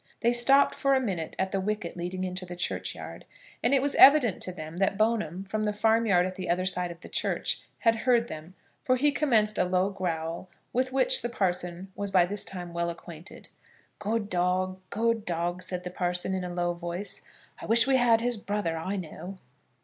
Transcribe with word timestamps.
They 0.21 0.33
stopped 0.33 0.73
for 0.73 0.95
a 0.95 0.99
minute 0.99 1.35
at 1.37 1.51
the 1.51 1.61
wicket 1.61 1.95
leading 1.95 2.23
into 2.23 2.43
the 2.43 2.55
churchyard, 2.55 3.23
and 3.61 3.71
it 3.71 3.83
was 3.83 3.93
evident 3.93 4.41
to 4.41 4.51
them 4.51 4.77
that 4.77 4.97
Bone'm, 4.97 5.43
from 5.43 5.61
the 5.61 5.73
farmyard 5.73 6.25
at 6.25 6.33
the 6.33 6.49
other 6.49 6.65
side 6.65 6.89
of 6.89 7.01
the 7.01 7.07
church, 7.07 7.61
had 7.81 7.97
heard 7.97 8.27
them, 8.27 8.55
for 8.83 8.95
he 8.95 9.11
commenced 9.11 9.59
a 9.59 9.63
low 9.63 9.91
growl, 9.91 10.49
with 10.73 10.91
which 10.91 11.21
the 11.21 11.29
parson 11.29 11.91
was 11.95 12.09
by 12.09 12.25
this 12.25 12.43
time 12.43 12.73
well 12.73 12.89
acquainted. 12.89 13.49
"Good 13.99 14.27
dog, 14.27 14.79
good 14.89 15.23
dog," 15.23 15.61
said 15.61 15.83
the 15.83 15.91
parson, 15.91 16.33
in 16.33 16.43
a 16.43 16.51
low 16.51 16.73
voice. 16.73 17.21
"I 17.61 17.67
wish 17.67 17.85
we 17.85 17.97
had 17.97 18.21
his 18.21 18.37
brother, 18.37 18.75
I 18.77 18.95
know." 18.95 19.37